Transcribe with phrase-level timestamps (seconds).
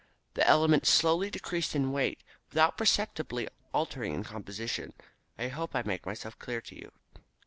[0.33, 4.93] The element slowly decreased in weight, without perceptibly altering in composition.
[5.37, 6.91] I hope that I make myself clear to you?"